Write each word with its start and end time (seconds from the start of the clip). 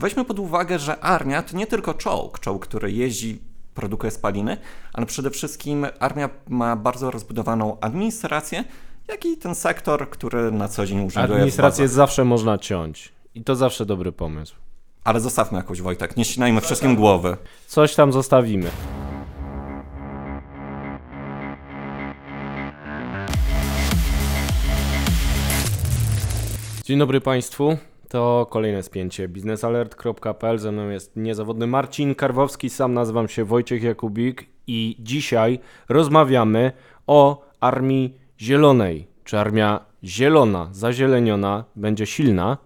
Weźmy 0.00 0.24
pod 0.24 0.38
uwagę, 0.38 0.78
że 0.78 1.00
armia 1.00 1.42
to 1.42 1.56
nie 1.56 1.66
tylko 1.66 1.94
czołg, 1.94 2.38
czołg, 2.38 2.66
który 2.66 2.92
jeździ, 2.92 3.40
produkuje 3.74 4.10
spaliny, 4.10 4.56
ale 4.92 5.06
przede 5.06 5.30
wszystkim 5.30 5.86
armia 5.98 6.30
ma 6.48 6.76
bardzo 6.76 7.10
rozbudowaną 7.10 7.80
administrację, 7.80 8.64
jak 9.08 9.24
i 9.24 9.36
ten 9.36 9.54
sektor, 9.54 10.10
który 10.10 10.50
na 10.50 10.68
co 10.68 10.86
dzień 10.86 11.06
urzęduje 11.06 11.34
Administrację 11.34 11.88
zawsze 11.88 12.24
można 12.24 12.58
ciąć. 12.58 13.12
I 13.34 13.44
to 13.44 13.56
zawsze 13.56 13.86
dobry 13.86 14.12
pomysł. 14.12 14.54
Ale 15.04 15.20
zostawmy 15.20 15.58
jakoś, 15.58 15.82
Wojtek, 15.82 16.16
nie 16.16 16.24
ścinajmy 16.24 16.60
wszystkim 16.60 16.96
głowy. 16.96 17.36
Coś 17.66 17.94
tam 17.94 18.12
zostawimy. 18.12 18.70
Dzień 26.84 26.98
dobry 26.98 27.20
Państwu. 27.20 27.89
To 28.10 28.46
kolejne 28.50 28.82
spięcie 28.82 29.28
biznesalert.pl. 29.28 30.58
Ze 30.58 30.72
mną 30.72 30.88
jest 30.88 31.16
niezawodny 31.16 31.66
Marcin 31.66 32.14
Karwowski, 32.14 32.70
sam 32.70 32.94
nazywam 32.94 33.28
się 33.28 33.44
Wojciech 33.44 33.82
Jakubik 33.82 34.46
i 34.66 34.96
dzisiaj 34.98 35.58
rozmawiamy 35.88 36.72
o 37.06 37.42
Armii 37.60 38.14
Zielonej. 38.40 39.06
Czy 39.24 39.38
Armia 39.38 39.80
Zielona, 40.04 40.68
zazieleniona 40.72 41.64
będzie 41.76 42.06
silna? 42.06 42.58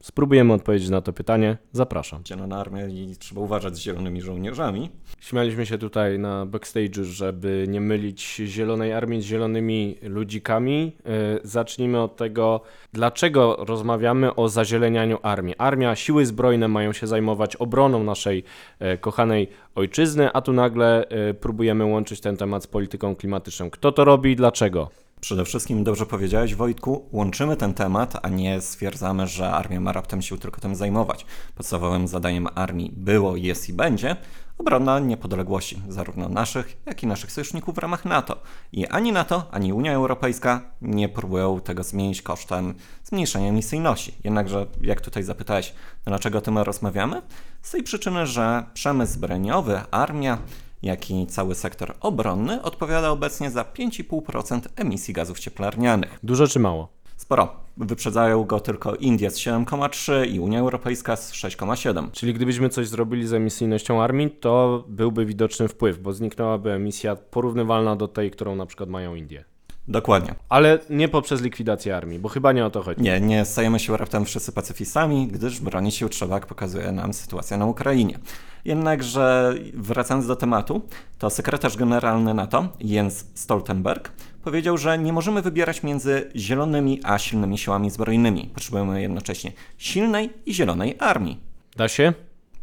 Spróbujemy 0.00 0.52
odpowiedzieć 0.52 0.88
na 0.88 1.00
to 1.00 1.12
pytanie. 1.12 1.56
Zapraszam. 1.72 2.22
Zielona 2.26 2.60
armia 2.60 2.86
i 2.86 3.16
trzeba 3.18 3.40
uważać 3.40 3.76
z 3.76 3.78
zielonymi 3.78 4.22
żołnierzami. 4.22 4.90
Śmialiśmy 5.20 5.66
się 5.66 5.78
tutaj 5.78 6.18
na 6.18 6.46
backstage'u, 6.46 7.02
żeby 7.02 7.66
nie 7.68 7.80
mylić 7.80 8.42
zielonej 8.46 8.92
armii 8.92 9.22
z 9.22 9.24
zielonymi 9.24 9.98
ludzikami. 10.02 10.92
Yy, 11.04 11.40
zacznijmy 11.44 12.00
od 12.00 12.16
tego, 12.16 12.60
dlaczego 12.92 13.56
rozmawiamy 13.58 14.34
o 14.34 14.48
zazielenianiu 14.48 15.18
armii. 15.22 15.54
Armia, 15.58 15.96
siły 15.96 16.26
zbrojne 16.26 16.68
mają 16.68 16.92
się 16.92 17.06
zajmować 17.06 17.56
obroną 17.56 18.04
naszej 18.04 18.44
e, 18.78 18.98
kochanej 18.98 19.48
ojczyzny, 19.74 20.32
a 20.32 20.40
tu 20.40 20.52
nagle 20.52 21.08
e, 21.08 21.34
próbujemy 21.34 21.84
łączyć 21.84 22.20
ten 22.20 22.36
temat 22.36 22.62
z 22.62 22.66
polityką 22.66 23.16
klimatyczną. 23.16 23.70
Kto 23.70 23.92
to 23.92 24.04
robi 24.04 24.30
i 24.30 24.36
dlaczego? 24.36 24.90
Przede 25.20 25.44
wszystkim 25.44 25.84
dobrze 25.84 26.06
powiedziałeś, 26.06 26.54
Wojtku, 26.54 27.08
łączymy 27.12 27.56
ten 27.56 27.74
temat, 27.74 28.14
a 28.22 28.28
nie 28.28 28.60
stwierdzamy, 28.60 29.26
że 29.26 29.50
armia 29.50 29.80
ma 29.80 29.92
raptem 29.92 30.22
się 30.22 30.38
tylko 30.38 30.60
tym 30.60 30.74
zajmować. 30.74 31.26
Podstawowym 31.54 32.08
zadaniem 32.08 32.48
armii 32.54 32.92
było, 32.96 33.36
jest 33.36 33.68
i 33.68 33.72
będzie 33.72 34.16
obrona 34.58 34.98
niepodległości, 34.98 35.82
zarówno 35.88 36.28
naszych, 36.28 36.76
jak 36.86 37.02
i 37.02 37.06
naszych 37.06 37.32
sojuszników 37.32 37.74
w 37.74 37.78
ramach 37.78 38.04
NATO. 38.04 38.42
I 38.72 38.86
ani 38.86 39.12
NATO, 39.12 39.48
ani 39.50 39.72
Unia 39.72 39.92
Europejska 39.92 40.60
nie 40.82 41.08
próbują 41.08 41.60
tego 41.60 41.82
zmienić 41.82 42.22
kosztem 42.22 42.74
zmniejszenia 43.04 43.48
emisyjności. 43.48 44.14
Jednakże, 44.24 44.66
jak 44.80 45.00
tutaj 45.00 45.22
zapytałeś, 45.22 45.74
dlaczego 46.04 46.38
o 46.38 46.40
tym 46.40 46.58
rozmawiamy? 46.58 47.22
Z 47.62 47.70
tej 47.70 47.82
przyczyny, 47.82 48.26
że 48.26 48.64
przemysł 48.74 49.12
zbrojeniowy, 49.12 49.80
armia, 49.90 50.38
jak 50.82 51.10
i 51.10 51.26
cały 51.26 51.54
sektor 51.54 51.94
obronny 52.00 52.62
odpowiada 52.62 53.10
obecnie 53.10 53.50
za 53.50 53.62
5,5% 53.62 54.60
emisji 54.76 55.14
gazów 55.14 55.38
cieplarnianych. 55.38 56.18
Dużo 56.22 56.46
czy 56.46 56.58
mało? 56.58 56.88
Sporo. 57.16 57.68
Wyprzedzają 57.76 58.44
go 58.44 58.60
tylko 58.60 58.94
Indie 58.94 59.30
z 59.30 59.38
7,3 59.38 60.30
i 60.30 60.40
Unia 60.40 60.60
Europejska 60.60 61.16
z 61.16 61.32
6,7. 61.32 62.10
Czyli 62.12 62.34
gdybyśmy 62.34 62.68
coś 62.68 62.88
zrobili 62.88 63.26
z 63.26 63.32
emisyjnością 63.32 64.02
armii, 64.02 64.30
to 64.30 64.84
byłby 64.88 65.26
widoczny 65.26 65.68
wpływ, 65.68 65.98
bo 65.98 66.12
zniknęłaby 66.12 66.72
emisja 66.72 67.16
porównywalna 67.16 67.96
do 67.96 68.08
tej, 68.08 68.30
którą 68.30 68.56
na 68.56 68.66
przykład 68.66 68.88
mają 68.88 69.14
Indie. 69.14 69.44
Dokładnie. 69.88 70.34
Ale 70.48 70.78
nie 70.90 71.08
poprzez 71.08 71.42
likwidację 71.42 71.96
armii, 71.96 72.18
bo 72.18 72.28
chyba 72.28 72.52
nie 72.52 72.66
o 72.66 72.70
to 72.70 72.82
chodzi. 72.82 73.02
Nie, 73.02 73.20
nie 73.20 73.44
stajemy 73.44 73.78
się 73.78 73.96
raptem 73.96 74.24
wszyscy 74.24 74.52
pacyfistami, 74.52 75.26
gdyż 75.26 75.60
bronić 75.60 75.94
się 75.94 76.08
trzeba, 76.08 76.34
jak 76.34 76.46
pokazuje 76.46 76.92
nam 76.92 77.12
sytuacja 77.12 77.56
na 77.56 77.66
Ukrainie. 77.66 78.18
Jednakże 78.64 79.54
wracając 79.74 80.26
do 80.26 80.36
tematu, 80.36 80.82
to 81.18 81.30
sekretarz 81.30 81.76
generalny 81.76 82.34
NATO, 82.34 82.68
Jens 82.80 83.24
Stoltenberg, 83.34 84.12
powiedział, 84.44 84.78
że 84.78 84.98
nie 84.98 85.12
możemy 85.12 85.42
wybierać 85.42 85.82
między 85.82 86.30
zielonymi 86.36 87.00
a 87.04 87.18
silnymi 87.18 87.58
siłami 87.58 87.90
zbrojnymi. 87.90 88.50
Potrzebujemy 88.54 89.02
jednocześnie 89.02 89.52
silnej 89.78 90.30
i 90.46 90.54
zielonej 90.54 90.96
armii. 90.98 91.40
Da 91.76 91.88
się? 91.88 92.12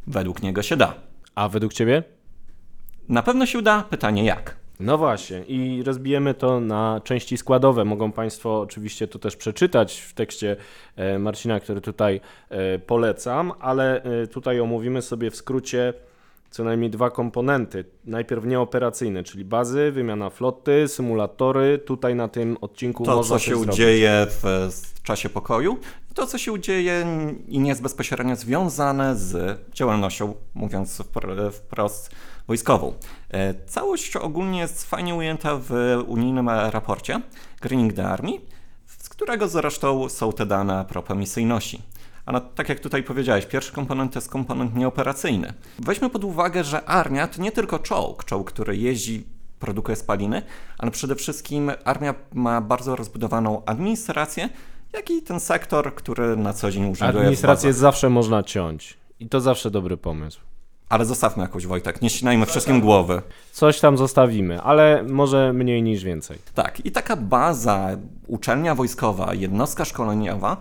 Według 0.07 0.43
niego 0.43 0.61
się 0.63 0.77
da. 0.77 0.93
A 1.35 1.49
według 1.49 1.73
ciebie? 1.73 2.03
Na 3.09 3.23
pewno 3.23 3.45
się 3.45 3.59
uda, 3.59 3.83
pytanie 3.89 4.23
jak. 4.23 4.64
No 4.79 4.97
właśnie, 4.97 5.43
i 5.47 5.83
rozbijemy 5.83 6.33
to 6.33 6.59
na 6.59 7.01
części 7.03 7.37
składowe. 7.37 7.85
Mogą 7.85 8.11
Państwo 8.11 8.61
oczywiście 8.61 9.07
to 9.07 9.19
też 9.19 9.35
przeczytać 9.35 9.99
w 9.99 10.13
tekście 10.13 10.55
e, 10.95 11.19
Marcina, 11.19 11.59
który 11.59 11.81
tutaj 11.81 12.21
e, 12.49 12.79
polecam, 12.79 13.51
ale 13.59 14.03
e, 14.03 14.27
tutaj 14.27 14.59
omówimy 14.59 15.01
sobie 15.01 15.31
w 15.31 15.35
skrócie 15.35 15.93
co 16.49 16.63
najmniej 16.63 16.89
dwa 16.89 17.09
komponenty. 17.09 17.85
Najpierw 18.05 18.45
nieoperacyjne, 18.45 19.23
czyli 19.23 19.45
bazy, 19.45 19.91
wymiana 19.91 20.29
floty, 20.29 20.87
symulatory. 20.87 21.77
Tutaj 21.77 22.15
na 22.15 22.27
tym 22.27 22.57
odcinku 22.61 23.03
To, 23.05 23.15
można 23.15 23.35
co 23.35 23.39
się 23.39 23.55
zrobić. 23.55 23.75
dzieje 23.75 24.27
w 24.29 24.69
w 24.95 25.07
czasie 25.07 25.29
pokoju, 25.29 25.77
i 26.11 26.13
to, 26.13 26.27
co 26.27 26.37
się 26.37 26.59
dzieje 26.59 27.05
i 27.47 27.59
nie 27.59 27.69
jest 27.69 27.81
bezpośrednio 27.81 28.35
związane 28.35 29.15
z 29.15 29.59
działalnością, 29.73 30.33
mówiąc 30.53 31.01
wpr- 31.01 31.51
wprost, 31.51 32.15
wojskową. 32.47 32.93
E, 33.29 33.53
Całość 33.65 34.15
ogólnie 34.15 34.59
jest 34.59 34.89
fajnie 34.89 35.15
ujęta 35.15 35.57
w 35.57 35.71
unijnym 36.07 36.49
raporcie 36.49 37.21
Greening 37.61 37.93
the 37.93 38.07
Army, 38.07 38.31
z 38.85 39.09
którego 39.09 39.47
zresztą 39.47 40.09
są 40.09 40.33
te 40.33 40.45
dane 40.45 40.79
a 40.79 40.83
propos 40.83 41.17
tak 42.55 42.69
jak 42.69 42.79
tutaj 42.79 43.03
powiedziałeś, 43.03 43.45
pierwszy 43.45 43.73
komponent 43.73 44.13
to 44.13 44.19
jest 44.19 44.29
komponent 44.29 44.75
nieoperacyjny. 44.75 45.53
Weźmy 45.79 46.09
pod 46.09 46.23
uwagę, 46.23 46.63
że 46.63 46.85
armia 46.85 47.27
to 47.27 47.41
nie 47.41 47.51
tylko 47.51 47.79
czołg, 47.79 48.23
czołg, 48.23 48.51
który 48.51 48.77
jeździ, 48.77 49.25
produkuje 49.59 49.95
spaliny, 49.95 50.41
ale 50.77 50.91
przede 50.91 51.15
wszystkim 51.15 51.71
armia 51.85 52.15
ma 52.33 52.61
bardzo 52.61 52.95
rozbudowaną 52.95 53.65
administrację, 53.65 54.49
jak 54.93 55.09
i 55.09 55.21
ten 55.21 55.39
sektor, 55.39 55.95
który 55.95 56.35
na 56.35 56.53
co 56.53 56.71
dzień 56.71 56.91
urzęduje 56.91 57.19
Administrację 57.19 57.73
zawsze 57.73 58.09
można 58.09 58.43
ciąć. 58.43 58.97
I 59.19 59.29
to 59.29 59.41
zawsze 59.41 59.71
dobry 59.71 59.97
pomysł. 59.97 60.39
Ale 60.89 61.05
zostawmy 61.05 61.43
jakoś, 61.43 61.67
Wojtek, 61.67 62.01
nie 62.01 62.09
ścinajmy 62.09 62.45
wszystkim 62.45 62.81
głowy. 62.81 63.21
Coś 63.51 63.79
tam 63.79 63.97
zostawimy, 63.97 64.61
ale 64.61 65.03
może 65.03 65.53
mniej 65.53 65.83
niż 65.83 66.03
więcej. 66.03 66.37
Tak, 66.53 66.85
i 66.85 66.91
taka 66.91 67.15
baza, 67.15 67.97
uczelnia 68.27 68.75
wojskowa, 68.75 69.33
jednostka 69.33 69.85
szkoleniowa 69.85 70.57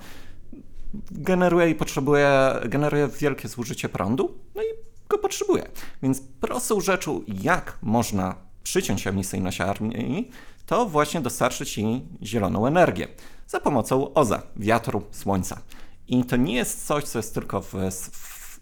generuje 1.10 1.70
i 1.70 1.74
potrzebuje, 1.74 2.54
generuje 2.68 3.08
wielkie 3.08 3.48
zużycie 3.48 3.88
prądu, 3.88 4.34
no 4.54 4.62
i 4.62 4.66
go 5.08 5.18
potrzebuje. 5.18 5.68
Więc 6.02 6.20
prostą 6.41 6.80
rzeczą, 6.80 7.22
jak 7.42 7.78
można 7.82 8.34
przyciąć 8.62 9.06
emisyjność 9.06 9.60
armii, 9.60 10.30
to 10.66 10.86
właśnie 10.86 11.20
dostarczyć 11.20 11.78
jej 11.78 12.02
zieloną 12.22 12.66
energię 12.66 13.08
za 13.46 13.60
pomocą 13.60 14.14
OZE, 14.14 14.42
wiatru, 14.56 15.02
słońca. 15.10 15.60
I 16.08 16.24
to 16.24 16.36
nie 16.36 16.54
jest 16.54 16.86
coś, 16.86 17.04
co 17.04 17.18
jest 17.18 17.34
tylko 17.34 17.60
w, 17.60 17.72
w 18.12 18.60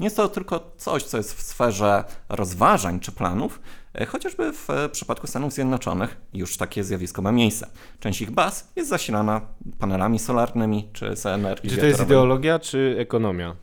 nie 0.00 0.06
jest 0.06 0.16
to 0.16 0.28
tylko 0.28 0.72
coś, 0.76 1.02
co 1.02 1.16
jest 1.16 1.34
w 1.34 1.42
sferze 1.42 2.04
rozważań 2.28 3.00
czy 3.00 3.12
planów, 3.12 3.60
e, 3.94 4.06
chociażby 4.06 4.52
w 4.52 4.70
e, 4.70 4.88
przypadku 4.88 5.26
Stanów 5.26 5.52
Zjednoczonych 5.52 6.16
już 6.34 6.56
takie 6.56 6.84
zjawisko 6.84 7.22
ma 7.22 7.32
miejsce. 7.32 7.66
Część 8.00 8.22
ich 8.22 8.30
baz 8.30 8.68
jest 8.76 8.88
zasilana 8.88 9.40
panelami 9.78 10.18
solarnymi 10.18 10.88
czy 10.92 11.16
z 11.16 11.26
energii 11.26 11.70
Czy 11.70 11.76
to 11.76 11.86
jest 11.86 11.98
wiatrowej. 11.98 12.16
ideologia, 12.16 12.58
czy 12.58 12.96
ekonomia? 12.98 13.56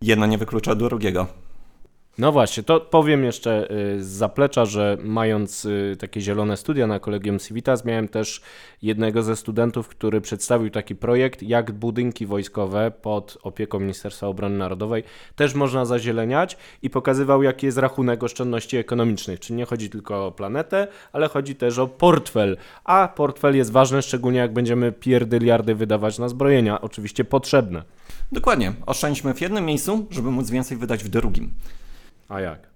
Jedno 0.00 0.26
nie 0.26 0.38
wyklucza 0.38 0.74
drugiego. 0.74 1.26
No 2.18 2.32
właśnie, 2.32 2.62
to 2.62 2.80
powiem 2.80 3.24
jeszcze 3.24 3.70
y, 3.70 4.04
z 4.04 4.06
zaplecza, 4.06 4.64
że 4.64 4.98
mając 5.04 5.64
y, 5.64 5.96
takie 5.98 6.20
zielone 6.20 6.56
studia 6.56 6.86
na 6.86 7.00
Kolegium 7.00 7.38
Civitas, 7.38 7.84
miałem 7.84 8.08
też 8.08 8.40
jednego 8.82 9.22
ze 9.22 9.36
studentów, 9.36 9.88
który 9.88 10.20
przedstawił 10.20 10.70
taki 10.70 10.94
projekt, 10.94 11.42
jak 11.42 11.72
budynki 11.72 12.26
wojskowe 12.26 12.92
pod 13.02 13.38
opieką 13.42 13.80
Ministerstwa 13.80 14.26
Obrony 14.26 14.58
Narodowej 14.58 15.04
też 15.36 15.54
można 15.54 15.84
zazieleniać 15.84 16.56
i 16.82 16.90
pokazywał, 16.90 17.42
jaki 17.42 17.66
jest 17.66 17.78
rachunek 17.78 18.22
oszczędności 18.22 18.76
ekonomicznych. 18.76 19.40
Czyli 19.40 19.56
nie 19.56 19.64
chodzi 19.64 19.90
tylko 19.90 20.26
o 20.26 20.32
planetę, 20.32 20.88
ale 21.12 21.28
chodzi 21.28 21.54
też 21.54 21.78
o 21.78 21.86
portfel. 21.86 22.56
A 22.84 23.08
portfel 23.08 23.56
jest 23.56 23.72
ważny, 23.72 24.02
szczególnie 24.02 24.38
jak 24.38 24.52
będziemy 24.52 24.92
pierdyliardy 24.92 25.74
wydawać 25.74 26.18
na 26.18 26.28
zbrojenia, 26.28 26.80
oczywiście 26.80 27.24
potrzebne. 27.24 27.82
Dokładnie. 28.32 28.72
Oszczędźmy 28.86 29.34
w 29.34 29.40
jednym 29.40 29.64
miejscu, 29.64 30.06
żeby 30.10 30.30
móc 30.30 30.50
więcej 30.50 30.76
wydać 30.76 31.04
w 31.04 31.08
drugim. 31.08 31.50
A 32.28 32.40
jak? 32.40 32.68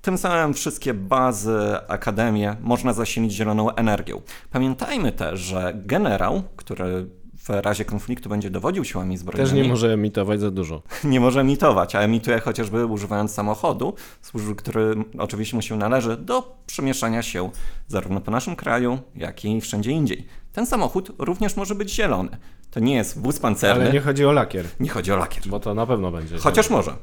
Tym 0.00 0.18
samym 0.18 0.54
wszystkie 0.54 0.94
bazy, 0.94 1.58
akademie 1.88 2.56
można 2.60 2.92
zasilić 2.92 3.32
zieloną 3.32 3.74
energią. 3.74 4.20
Pamiętajmy 4.50 5.12
też, 5.12 5.40
że 5.40 5.72
generał, 5.74 6.42
który 6.56 7.06
w 7.38 7.48
razie 7.48 7.84
konfliktu 7.84 8.28
będzie 8.28 8.50
dowodził 8.50 8.84
siłami 8.84 9.16
zbrojnymi, 9.16 9.50
Też 9.50 9.62
nie 9.62 9.68
może 9.68 9.92
emitować 9.92 10.40
za 10.40 10.50
dużo. 10.50 10.82
nie 11.04 11.20
może 11.20 11.40
emitować, 11.40 11.94
a 11.94 12.00
emituje 12.00 12.40
chociażby 12.40 12.86
używając 12.86 13.34
samochodu, 13.34 13.94
służby, 14.22 14.54
który 14.54 14.94
oczywiście 15.18 15.56
mu 15.56 15.62
się 15.62 15.76
należy 15.76 16.16
do 16.16 16.56
przemieszczania 16.66 17.22
się 17.22 17.50
zarówno 17.88 18.20
po 18.20 18.30
naszym 18.30 18.56
kraju, 18.56 18.98
jak 19.14 19.44
i 19.44 19.60
wszędzie 19.60 19.90
indziej. 19.90 20.26
Ten 20.52 20.66
samochód 20.66 21.12
również 21.18 21.56
może 21.56 21.74
być 21.74 21.94
zielony. 21.94 22.30
To 22.70 22.80
nie 22.80 22.94
jest 22.94 23.22
wóz 23.22 23.38
pancerny. 23.38 23.82
Ale 23.82 23.92
nie 23.92 24.00
chodzi 24.00 24.24
o 24.24 24.32
lakier, 24.32 24.66
nie 24.80 24.88
chodzi 24.88 25.12
o 25.12 25.16
lakier. 25.16 25.46
bo 25.46 25.60
to 25.60 25.74
na 25.74 25.86
pewno 25.86 26.10
będzie. 26.10 26.38
Chociaż 26.38 26.70
może. 26.70 26.96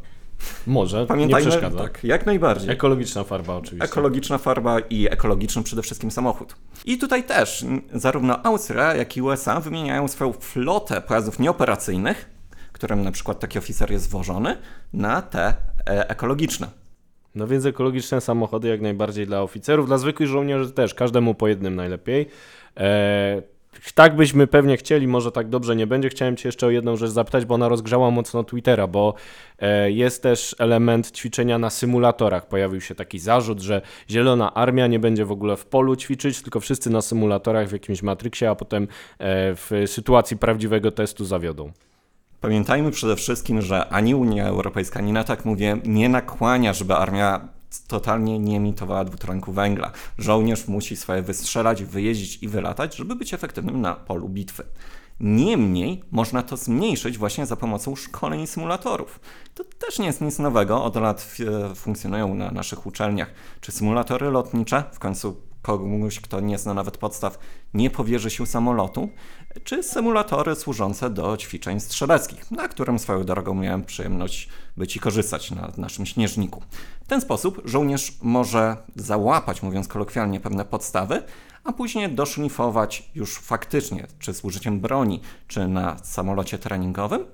Może, 0.67 1.01
nie 1.01 1.05
Pamiętajmy, 1.05 1.49
przeszkadza. 1.49 1.77
tak, 1.77 2.03
jak 2.03 2.25
najbardziej. 2.25 2.69
Ekologiczna 2.71 3.23
farba 3.23 3.55
oczywiście. 3.55 3.85
Ekologiczna 3.85 4.37
farba 4.37 4.79
i 4.79 5.07
ekologiczny 5.11 5.63
przede 5.63 5.81
wszystkim 5.81 6.11
samochód. 6.11 6.55
I 6.85 6.97
tutaj 6.97 7.23
też 7.23 7.65
zarówno 7.93 8.45
Austria, 8.45 8.95
jak 8.95 9.17
i 9.17 9.21
USA 9.21 9.59
wymieniają 9.59 10.07
swoją 10.07 10.33
flotę 10.33 11.01
pojazdów 11.01 11.39
nieoperacyjnych, 11.39 12.29
którym 12.71 13.01
na 13.03 13.11
przykład 13.11 13.39
taki 13.39 13.57
oficer 13.57 13.91
jest 13.91 14.09
wożony, 14.09 14.57
na 14.93 15.21
te 15.21 15.53
e, 15.89 16.09
ekologiczne. 16.09 16.67
No 17.35 17.47
więc 17.47 17.65
ekologiczne 17.65 18.21
samochody 18.21 18.67
jak 18.67 18.81
najbardziej 18.81 19.27
dla 19.27 19.41
oficerów, 19.41 19.87
dla 19.87 19.97
zwykłych 19.97 20.29
żołnierzy 20.29 20.71
też, 20.71 20.93
każdemu 20.93 21.35
po 21.35 21.47
jednym 21.47 21.75
najlepiej. 21.75 22.27
E, 22.77 23.41
tak 23.93 24.15
byśmy 24.15 24.47
pewnie 24.47 24.77
chcieli, 24.77 25.07
może 25.07 25.31
tak 25.31 25.49
dobrze 25.49 25.75
nie 25.75 25.87
będzie. 25.87 26.09
Chciałem 26.09 26.37
Cię 26.37 26.47
jeszcze 26.47 26.67
o 26.67 26.69
jedną 26.69 26.95
rzecz 26.95 27.09
zapytać, 27.09 27.45
bo 27.45 27.55
ona 27.55 27.69
rozgrzała 27.69 28.11
mocno 28.11 28.43
Twittera, 28.43 28.87
bo 28.87 29.13
e, 29.59 29.91
jest 29.91 30.23
też 30.23 30.55
element 30.59 31.11
ćwiczenia 31.11 31.59
na 31.59 31.69
symulatorach. 31.69 32.47
Pojawił 32.47 32.81
się 32.81 32.95
taki 32.95 33.19
zarzut, 33.19 33.59
że 33.61 33.81
Zielona 34.09 34.53
Armia 34.53 34.87
nie 34.87 34.99
będzie 34.99 35.25
w 35.25 35.31
ogóle 35.31 35.57
w 35.57 35.65
polu 35.65 35.95
ćwiczyć, 35.95 36.41
tylko 36.41 36.59
wszyscy 36.59 36.89
na 36.89 37.01
symulatorach 37.01 37.67
w 37.67 37.71
jakimś 37.71 38.03
Matrixie, 38.03 38.49
a 38.49 38.55
potem 38.55 38.83
e, 38.83 38.87
w 39.55 39.83
sytuacji 39.85 40.37
prawdziwego 40.37 40.91
testu 40.91 41.25
zawiodą. 41.25 41.71
Pamiętajmy 42.41 42.91
przede 42.91 43.15
wszystkim, 43.15 43.61
że 43.61 43.89
ani 43.89 44.15
Unia 44.15 44.47
Europejska, 44.47 44.99
ani 44.99 45.11
na 45.11 45.23
tak 45.23 45.45
mówię, 45.45 45.77
nie 45.85 46.09
nakłania, 46.09 46.73
żeby 46.73 46.93
armia 46.93 47.47
totalnie 47.83 48.39
nie 48.39 48.57
emitowała 48.57 49.05
dwutlenku 49.05 49.51
węgla. 49.51 49.91
Żołnierz 50.17 50.67
musi 50.67 50.95
swoje 50.95 51.21
wystrzelać, 51.21 51.83
wyjeździć 51.83 52.43
i 52.43 52.47
wylatać, 52.47 52.95
żeby 52.95 53.15
być 53.15 53.33
efektywnym 53.33 53.81
na 53.81 53.93
polu 53.93 54.29
bitwy. 54.29 54.63
Niemniej 55.19 56.03
można 56.11 56.43
to 56.43 56.57
zmniejszyć 56.57 57.17
właśnie 57.17 57.45
za 57.45 57.55
pomocą 57.55 57.95
szkoleń 57.95 58.41
i 58.41 58.47
symulatorów. 58.47 59.19
To 59.53 59.63
też 59.63 59.99
nie 59.99 60.05
jest 60.05 60.21
nic 60.21 60.39
nowego, 60.39 60.83
od 60.83 60.95
lat 60.95 61.35
e, 61.71 61.75
funkcjonują 61.75 62.35
na 62.35 62.51
naszych 62.51 62.85
uczelniach. 62.85 63.31
Czy 63.61 63.71
symulatory 63.71 64.29
lotnicze, 64.29 64.83
w 64.93 64.99
końcu 64.99 65.41
komuś, 65.65 66.19
kto 66.19 66.39
nie 66.39 66.57
zna 66.57 66.73
nawet 66.73 66.97
podstaw, 66.97 67.39
nie 67.73 67.89
powierzy 67.89 68.29
się 68.29 68.45
samolotu, 68.45 69.09
czy 69.63 69.83
symulatory 69.83 70.55
służące 70.55 71.09
do 71.09 71.37
ćwiczeń 71.37 71.79
strzeleckich, 71.79 72.51
na 72.51 72.67
którym 72.67 72.99
swoją 72.99 73.23
drogą 73.23 73.55
miałem 73.55 73.83
przyjemność 73.83 74.49
być 74.77 74.95
i 74.95 74.99
korzystać 74.99 75.51
na 75.51 75.71
naszym 75.77 76.05
śnieżniku. 76.05 76.61
W 77.03 77.07
ten 77.07 77.21
sposób 77.21 77.61
żołnierz 77.65 78.13
może 78.21 78.77
załapać, 78.95 79.63
mówiąc 79.63 79.87
kolokwialnie, 79.87 80.39
pewne 80.39 80.65
podstawy, 80.65 81.23
a 81.63 81.73
później 81.73 82.09
doszlifować 82.09 83.09
już 83.15 83.35
faktycznie, 83.37 84.07
czy 84.19 84.33
z 84.33 84.43
użyciem 84.43 84.79
broni, 84.79 85.21
czy 85.47 85.67
na 85.67 85.97
samolocie 86.03 86.57
treningowym, 86.57 87.25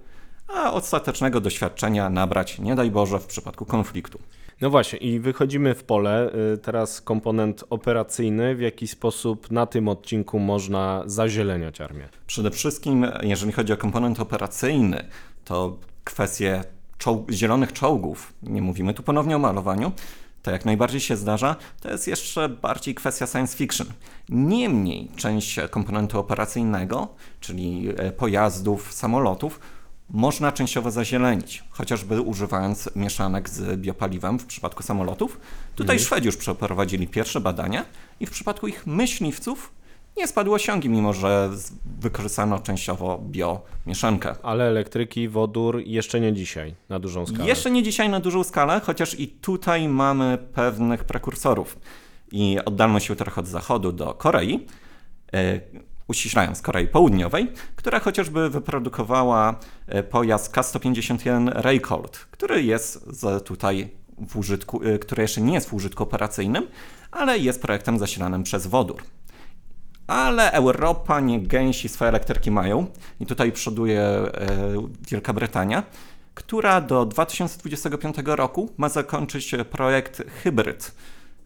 a 0.47 0.73
ostatecznego 0.73 1.41
doświadczenia 1.41 2.09
nabrać, 2.09 2.59
nie 2.59 2.75
daj 2.75 2.91
Boże, 2.91 3.19
w 3.19 3.25
przypadku 3.25 3.65
konfliktu. 3.65 4.19
No 4.61 4.69
właśnie, 4.69 4.99
i 4.99 5.19
wychodzimy 5.19 5.75
w 5.75 5.83
pole. 5.83 6.31
Y, 6.53 6.57
Teraz 6.57 7.01
komponent 7.01 7.63
operacyjny. 7.69 8.55
W 8.55 8.61
jaki 8.61 8.87
sposób 8.87 9.51
na 9.51 9.65
tym 9.65 9.87
odcinku 9.87 10.39
można 10.39 11.03
zazieleniać 11.05 11.81
armię? 11.81 12.09
Przede 12.27 12.51
wszystkim, 12.51 13.05
jeżeli 13.21 13.51
chodzi 13.51 13.73
o 13.73 13.77
komponent 13.77 14.19
operacyjny, 14.19 15.05
to 15.45 15.77
kwestie 16.03 16.63
czoł- 16.99 17.31
zielonych 17.31 17.73
czołgów, 17.73 18.33
nie 18.43 18.61
mówimy 18.61 18.93
tu 18.93 19.03
ponownie 19.03 19.35
o 19.35 19.39
malowaniu, 19.39 19.91
to 20.43 20.51
jak 20.51 20.65
najbardziej 20.65 20.99
się 21.01 21.15
zdarza, 21.17 21.55
to 21.81 21.91
jest 21.91 22.07
jeszcze 22.07 22.49
bardziej 22.49 22.95
kwestia 22.95 23.27
science 23.27 23.57
fiction. 23.57 23.87
Niemniej 24.29 25.07
część 25.15 25.59
komponentu 25.69 26.19
operacyjnego, 26.19 27.07
czyli 27.39 27.89
e, 27.97 28.11
pojazdów, 28.11 28.93
samolotów, 28.93 29.59
można 30.13 30.51
częściowo 30.51 30.91
zazielenić, 30.91 31.63
chociażby 31.69 32.21
używając 32.21 32.89
mieszanek 32.95 33.49
z 33.49 33.79
biopaliwem 33.79 34.39
w 34.39 34.45
przypadku 34.45 34.83
samolotów. 34.83 35.39
Tutaj 35.75 35.99
Szwedzi 35.99 36.25
już 36.25 36.37
przeprowadzili 36.37 37.07
pierwsze 37.07 37.41
badania 37.41 37.85
i 38.19 38.25
w 38.25 38.31
przypadku 38.31 38.67
ich 38.67 38.87
myśliwców 38.87 39.71
nie 40.17 40.27
spadły 40.27 40.55
osiągi, 40.55 40.89
mimo 40.89 41.13
że 41.13 41.49
wykorzystano 41.99 42.59
częściowo 42.59 43.23
biomieszankę. 43.23 44.35
Ale 44.43 44.67
elektryki, 44.67 45.29
wodór 45.29 45.81
jeszcze 45.85 46.19
nie 46.19 46.33
dzisiaj, 46.33 46.75
na 46.89 46.99
dużą 46.99 47.25
skalę. 47.25 47.47
Jeszcze 47.47 47.71
nie 47.71 47.83
dzisiaj 47.83 48.09
na 48.09 48.19
dużą 48.19 48.43
skalę, 48.43 48.81
chociaż 48.83 49.19
i 49.19 49.27
tutaj 49.27 49.87
mamy 49.87 50.37
pewnych 50.53 51.03
prekursorów. 51.03 51.77
I 52.31 52.57
oddalmy 52.65 53.01
się 53.01 53.15
trochę 53.15 53.41
od 53.41 53.47
zachodu 53.47 53.91
do 53.91 54.13
Korei, 54.13 54.65
e, 55.33 55.61
uściślając 56.11 56.61
Korei 56.61 56.87
Południowej, 56.87 57.51
która 57.75 57.99
chociażby 57.99 58.49
wyprodukowała 58.49 59.59
e, 59.87 60.03
pojazd 60.03 60.53
K-151 60.53 61.51
Raycold, 61.53 62.17
który 62.31 62.63
jest 62.63 63.05
tutaj 63.45 63.89
w 64.29 64.37
użytku, 64.37 64.83
e, 64.83 64.99
który 64.99 65.21
jeszcze 65.21 65.41
nie 65.41 65.53
jest 65.53 65.69
w 65.69 65.73
użytku 65.73 66.03
operacyjnym, 66.03 66.67
ale 67.11 67.39
jest 67.39 67.61
projektem 67.61 67.99
zasilanym 67.99 68.43
przez 68.43 68.67
wodór. 68.67 69.03
Ale 70.07 70.51
Europa 70.51 71.19
nie 71.19 71.39
gęsi 71.39 71.89
swoje 71.89 72.09
elektryki 72.09 72.51
mają 72.51 72.87
i 73.19 73.25
tutaj 73.25 73.51
przoduje 73.51 74.01
e, 74.01 74.29
Wielka 75.09 75.33
Brytania, 75.33 75.83
która 76.33 76.81
do 76.81 77.05
2025 77.05 78.15
roku 78.25 78.69
ma 78.77 78.89
zakończyć 78.89 79.55
projekt 79.71 80.23
hybryd 80.43 80.95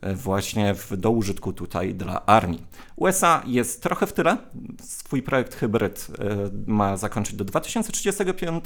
właśnie 0.02 0.74
w, 0.74 0.98
do 0.98 1.12
użytku 1.12 1.54
tutaj 1.54 1.94
dla 1.94 2.26
armii. 2.26 2.68
USA 2.96 3.44
jest 3.46 3.84
trochę 3.84 4.08
w 4.08 4.14
tyle. 4.14 4.38
Swój 4.82 5.24
projekt 5.24 5.56
hybryd 5.56 6.08
e, 6.20 6.36
ma 6.68 6.98
zakończyć 6.98 7.36
do 7.36 7.46
2035, 7.46 8.66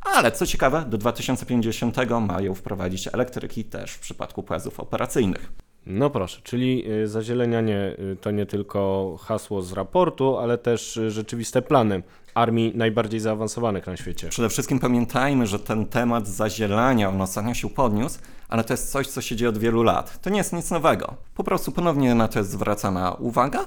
ale 0.00 0.32
co 0.32 0.46
ciekawe, 0.46 0.84
do 0.88 0.98
2050 0.98 1.96
mają 2.26 2.54
wprowadzić 2.54 3.08
elektryki 3.08 3.64
też 3.64 3.92
w 3.92 3.98
przypadku 3.98 4.42
pojazdów 4.42 4.80
operacyjnych. 4.80 5.52
No 5.86 6.10
proszę, 6.10 6.40
czyli 6.44 6.90
y, 6.92 7.08
zazielenianie 7.08 7.96
y, 8.12 8.16
to 8.20 8.30
nie 8.30 8.46
tylko 8.46 9.16
hasło 9.22 9.62
z 9.62 9.72
raportu, 9.72 10.38
ale 10.38 10.58
też 10.58 10.96
y, 10.96 11.10
rzeczywiste 11.10 11.62
plany 11.62 12.02
armii 12.34 12.72
najbardziej 12.74 13.20
zaawansowanych 13.20 13.86
na 13.86 13.96
świecie. 13.96 14.28
Przede 14.28 14.48
wszystkim 14.48 14.78
pamiętajmy, 14.78 15.46
że 15.46 15.58
ten 15.58 15.86
temat 15.86 16.26
zazielania, 16.26 17.08
on 17.08 17.20
ostatnio 17.20 17.54
się 17.54 17.70
podniósł, 17.70 18.18
ale 18.48 18.64
to 18.64 18.72
jest 18.72 18.92
coś, 18.92 19.06
co 19.06 19.20
się 19.20 19.36
dzieje 19.36 19.48
od 19.48 19.58
wielu 19.58 19.82
lat. 19.82 20.20
To 20.22 20.30
nie 20.30 20.38
jest 20.38 20.52
nic 20.52 20.70
nowego. 20.70 21.14
Po 21.34 21.44
prostu 21.44 21.72
ponownie 21.72 22.14
na 22.14 22.28
to 22.28 22.38
jest 22.38 22.50
zwracana 22.50 23.12
uwaga 23.12 23.64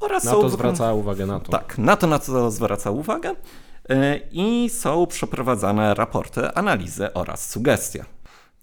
oraz 0.00 0.24
Na 0.24 0.30
są 0.30 0.40
to 0.40 0.48
wykon- 0.48 0.50
zwraca 0.50 0.92
uwagę 0.94 1.26
na 1.26 1.40
to. 1.40 1.52
Tak, 1.52 1.78
na 1.78 1.96
to, 1.96 2.06
na 2.06 2.18
co 2.18 2.50
zwraca 2.50 2.90
uwagę 2.90 3.34
i 4.32 4.70
są 4.70 5.06
przeprowadzane 5.06 5.94
raporty, 5.94 6.48
analizy 6.54 7.12
oraz 7.12 7.50
sugestie. 7.50 8.04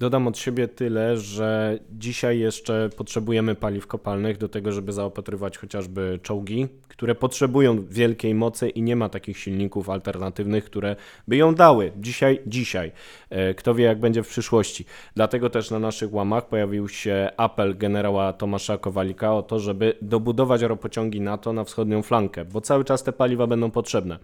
Dodam 0.01 0.27
od 0.27 0.37
siebie 0.37 0.67
tyle, 0.67 1.17
że 1.17 1.79
dzisiaj 1.91 2.39
jeszcze 2.39 2.89
potrzebujemy 2.97 3.55
paliw 3.55 3.87
kopalnych 3.87 4.37
do 4.37 4.49
tego, 4.49 4.71
żeby 4.71 4.93
zaopatrywać 4.93 5.57
chociażby 5.57 6.19
czołgi, 6.23 6.67
które 6.87 7.15
potrzebują 7.15 7.85
wielkiej 7.85 8.35
mocy 8.35 8.69
i 8.69 8.81
nie 8.81 8.95
ma 8.95 9.09
takich 9.09 9.37
silników 9.37 9.89
alternatywnych, 9.89 10.65
które 10.65 10.95
by 11.27 11.35
ją 11.35 11.55
dały. 11.55 11.91
Dzisiaj, 11.97 12.41
dzisiaj. 12.47 12.91
E, 13.29 13.53
Kto 13.53 13.75
wie, 13.75 13.85
jak 13.85 13.99
będzie 13.99 14.23
w 14.23 14.27
przyszłości. 14.27 14.85
Dlatego 15.15 15.49
też 15.49 15.71
na 15.71 15.79
naszych 15.79 16.13
łamach 16.13 16.47
pojawił 16.47 16.89
się 16.89 17.29
apel 17.37 17.77
generała 17.77 18.33
Tomasza 18.33 18.77
Kowalika 18.77 19.33
o 19.33 19.43
to, 19.43 19.59
żeby 19.59 19.97
dobudować 20.01 20.61
ropociągi 20.61 21.21
NATO 21.21 21.53
na 21.53 21.63
wschodnią 21.63 22.01
flankę, 22.01 22.45
bo 22.45 22.61
cały 22.61 22.85
czas 22.85 23.03
te 23.03 23.13
paliwa 23.13 23.47
będą 23.47 23.71
potrzebne. 23.71 24.19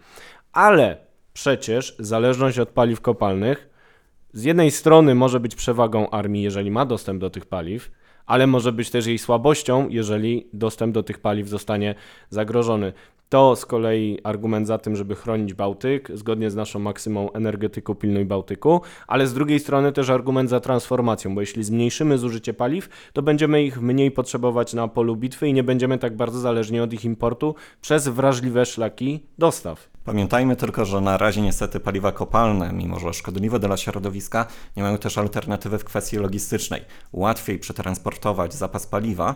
Ale 0.53 0.97
przecież 1.33 1.95
zależność 1.99 2.59
od 2.59 2.69
paliw 2.69 3.01
kopalnych 3.01 3.76
z 4.33 4.43
jednej 4.43 4.71
strony 4.71 5.15
może 5.15 5.39
być 5.39 5.55
przewagą 5.55 6.09
armii, 6.09 6.43
jeżeli 6.43 6.71
ma 6.71 6.85
dostęp 6.85 7.21
do 7.21 7.29
tych 7.29 7.45
paliw, 7.45 7.91
ale 8.25 8.47
może 8.47 8.71
być 8.71 8.89
też 8.89 9.05
jej 9.05 9.17
słabością, 9.17 9.87
jeżeli 9.89 10.47
dostęp 10.53 10.93
do 10.93 11.03
tych 11.03 11.19
paliw 11.19 11.47
zostanie 11.47 11.95
zagrożony. 12.29 12.93
To 13.29 13.55
z 13.55 13.65
kolei 13.65 14.19
argument 14.23 14.67
za 14.67 14.77
tym, 14.77 14.95
żeby 14.95 15.15
chronić 15.15 15.53
Bałtyk, 15.53 16.11
zgodnie 16.13 16.51
z 16.51 16.55
naszą 16.55 16.79
maksymą 16.79 17.31
energetyku 17.31 17.95
pilnuj 17.95 18.25
Bałtyku, 18.25 18.81
ale 19.07 19.27
z 19.27 19.33
drugiej 19.33 19.59
strony 19.59 19.91
też 19.91 20.09
argument 20.09 20.49
za 20.49 20.59
transformacją, 20.59 21.35
bo 21.35 21.41
jeśli 21.41 21.63
zmniejszymy 21.63 22.17
zużycie 22.17 22.53
paliw, 22.53 22.89
to 23.13 23.21
będziemy 23.21 23.63
ich 23.63 23.81
mniej 23.81 24.11
potrzebować 24.11 24.73
na 24.73 24.87
polu 24.87 25.15
bitwy 25.15 25.47
i 25.47 25.53
nie 25.53 25.63
będziemy 25.63 25.97
tak 25.97 26.15
bardzo 26.15 26.39
zależni 26.39 26.79
od 26.79 26.93
ich 26.93 27.05
importu 27.05 27.55
przez 27.81 28.07
wrażliwe 28.07 28.65
szlaki 28.65 29.23
dostaw. 29.37 29.89
Pamiętajmy 30.05 30.55
tylko, 30.55 30.85
że 30.85 31.01
na 31.01 31.17
razie 31.17 31.41
niestety 31.41 31.79
paliwa 31.79 32.11
kopalne, 32.11 32.73
mimo 32.73 32.99
że 32.99 33.13
szkodliwe 33.13 33.59
dla 33.59 33.77
środowiska, 33.77 34.45
nie 34.77 34.83
mają 34.83 34.97
też 34.97 35.17
alternatywy 35.17 35.77
w 35.77 35.83
kwestii 35.83 36.17
logistycznej. 36.17 36.81
Łatwiej 37.13 37.59
przetransportować 37.59 38.53
zapas 38.53 38.87
paliwa 38.87 39.35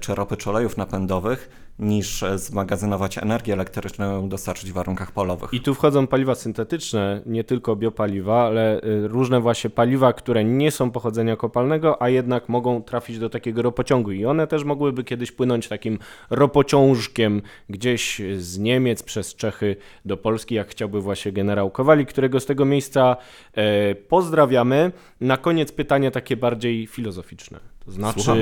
czy 0.00 0.14
ropy, 0.14 0.36
czy 0.36 0.50
olejów 0.50 0.76
napędowych, 0.76 1.48
niż 1.78 2.22
e, 2.22 2.38
zmagazynować 2.38 3.18
energię 3.18 3.52
elektryczną 3.52 4.26
i 4.26 4.28
dostarczyć 4.28 4.70
w 4.70 4.74
warunkach 4.74 5.12
polowych. 5.12 5.52
I 5.52 5.60
tu 5.60 5.74
wchodzą 5.74 6.06
paliwa 6.06 6.34
syntetyczne, 6.34 7.22
nie 7.26 7.44
tylko 7.44 7.76
biopaliwa, 7.76 8.42
ale 8.46 8.80
y, 8.80 9.08
różne 9.08 9.40
właśnie 9.40 9.70
paliwa, 9.70 10.12
które 10.12 10.44
nie 10.44 10.70
są 10.70 10.90
pochodzenia 10.90 11.36
kopalnego, 11.36 12.02
a 12.02 12.08
jednak 12.08 12.48
mogą 12.48 12.82
trafić 12.82 13.18
do 13.18 13.30
takiego 13.30 13.62
ropociągu. 13.62 14.12
I 14.12 14.24
one 14.24 14.46
też 14.46 14.64
mogłyby 14.64 15.04
kiedyś 15.04 15.32
płynąć 15.32 15.68
takim 15.68 15.98
ropociążkiem 16.30 17.42
gdzieś 17.68 18.22
z 18.38 18.58
Niemiec 18.58 19.02
przez 19.02 19.34
Czechy 19.34 19.76
do 20.04 20.16
Polski, 20.16 20.54
jak 20.54 20.68
chciałby 20.68 21.00
właśnie 21.00 21.32
generał 21.32 21.70
Kowalik, 21.70 22.08
którego 22.08 22.40
z 22.40 22.46
tego 22.46 22.64
miejsca 22.64 23.16
e, 23.54 23.94
pozdrawiamy. 23.94 24.92
Na 25.20 25.36
koniec 25.36 25.72
pytanie 25.72 26.10
takie 26.10 26.36
bardziej 26.36 26.86
filozoficzne. 26.86 27.60
To 27.84 27.92
znaczy, 27.92 28.20
Słucham. 28.20 28.38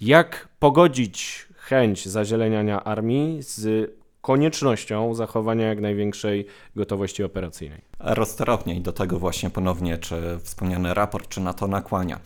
Jak 0.00 0.48
pogodzić 0.58 1.46
chęć 1.56 2.08
zazieleniania 2.08 2.84
armii 2.84 3.42
z 3.42 3.90
koniecznością 4.20 5.14
zachowania 5.14 5.66
jak 5.66 5.80
największej 5.80 6.46
gotowości 6.76 7.24
operacyjnej. 7.24 7.80
roztropniej 7.98 8.80
do 8.80 8.92
tego 8.92 9.18
właśnie 9.18 9.50
ponownie, 9.50 9.98
czy 9.98 10.38
wspomniany 10.42 10.94
raport, 10.94 11.28
czy 11.28 11.40
na 11.40 11.52
to 11.52 11.66
nakłania, 11.66 12.20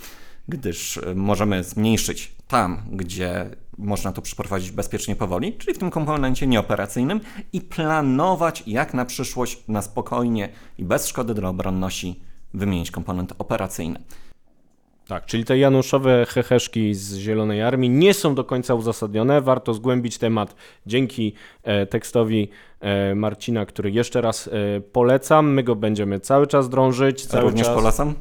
gdyż 0.48 0.96
y, 0.96 1.14
możemy 1.14 1.64
zmniejszyć 1.64 2.32
tam, 2.48 2.82
gdzie 2.92 3.50
można 3.78 4.12
to 4.12 4.22
przeprowadzić 4.22 4.70
bezpiecznie 4.70 5.16
powoli, 5.16 5.52
czyli 5.52 5.74
w 5.74 5.78
tym 5.78 5.90
komponencie 5.90 6.46
nieoperacyjnym 6.46 7.20
i 7.52 7.60
planować 7.60 8.62
jak 8.66 8.94
na 8.94 9.04
przyszłość 9.04 9.64
na 9.68 9.82
spokojnie 9.82 10.48
i 10.78 10.84
bez 10.84 11.06
szkody 11.06 11.34
dla 11.34 11.48
obronności 11.48 12.20
wymienić 12.54 12.90
komponent 12.90 13.32
operacyjny. 13.38 14.00
Tak, 15.10 15.26
czyli 15.26 15.44
te 15.44 15.58
Januszowe 15.58 16.26
heheszki 16.28 16.94
z 16.94 17.16
Zielonej 17.16 17.62
Armii 17.62 17.90
nie 17.90 18.14
są 18.14 18.34
do 18.34 18.44
końca 18.44 18.74
uzasadnione. 18.74 19.40
Warto 19.40 19.74
zgłębić 19.74 20.18
temat 20.18 20.54
dzięki 20.86 21.34
e, 21.62 21.86
tekstowi 21.86 22.48
e, 22.80 23.14
Marcina, 23.14 23.66
który 23.66 23.90
jeszcze 23.90 24.20
raz 24.20 24.48
e, 24.48 24.80
polecam. 24.80 25.52
My 25.52 25.62
go 25.62 25.76
będziemy 25.76 26.20
cały 26.20 26.46
czas 26.46 26.68
drążyć. 26.68 27.26
Cały 27.26 27.42
Również 27.42 27.66
czas. 27.66 27.76
polecam. 27.76 28.14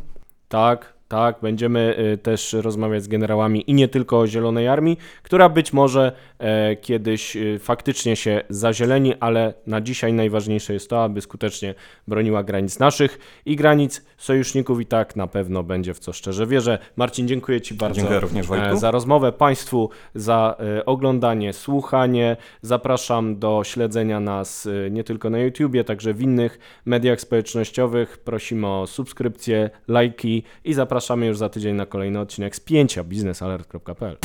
Tak, 0.47 0.93
tak. 1.09 1.35
Będziemy 1.41 1.95
y, 2.13 2.17
też 2.17 2.53
rozmawiać 2.53 3.03
z 3.03 3.07
generałami 3.07 3.71
i 3.71 3.73
nie 3.73 3.87
tylko 3.87 4.19
o 4.19 4.27
Zielonej 4.27 4.67
Armii, 4.67 4.97
która 5.23 5.49
być 5.49 5.73
może 5.73 6.11
e, 6.39 6.75
kiedyś 6.75 7.35
y, 7.35 7.59
faktycznie 7.59 8.15
się 8.15 8.41
zazieleni, 8.49 9.13
ale 9.19 9.53
na 9.67 9.81
dzisiaj 9.81 10.13
najważniejsze 10.13 10.73
jest 10.73 10.89
to, 10.89 11.03
aby 11.03 11.21
skutecznie 11.21 11.75
broniła 12.07 12.43
granic 12.43 12.79
naszych 12.79 13.19
i 13.45 13.55
granic 13.55 14.05
sojuszników 14.17 14.81
i 14.81 14.85
tak 14.85 15.15
na 15.15 15.27
pewno 15.27 15.63
będzie 15.63 15.93
w 15.93 15.99
co 15.99 16.13
szczerze 16.13 16.47
wierzę. 16.47 16.79
Marcin, 16.95 17.27
dziękuję 17.27 17.61
Ci 17.61 17.73
bardzo 17.73 17.95
Dziękuję 17.95 18.19
również, 18.19 18.47
Wojtku. 18.47 18.69
e, 18.69 18.77
za 18.77 18.91
rozmowę, 18.91 19.31
Państwu 19.31 19.89
za 20.15 20.55
e, 20.77 20.85
oglądanie, 20.85 21.53
słuchanie. 21.53 22.37
Zapraszam 22.61 23.39
do 23.39 23.61
śledzenia 23.63 24.19
nas 24.19 24.67
nie 24.91 25.03
tylko 25.03 25.29
na 25.29 25.39
YouTubie, 25.39 25.83
także 25.83 26.13
w 26.13 26.21
innych 26.21 26.59
mediach 26.85 27.21
społecznościowych. 27.21 28.17
Prosimy 28.17 28.67
o 28.67 28.87
subskrypcje, 28.87 29.69
lajki 29.87 30.43
i 30.63 30.73
zapraszamy 30.99 31.25
już 31.25 31.37
za 31.37 31.49
tydzień 31.49 31.75
na 31.75 31.85
kolejny 31.85 32.19
odcinek 32.19 32.55
z 32.55 32.59
pięcia 32.59 33.03
biznesalert.pl. 33.03 34.17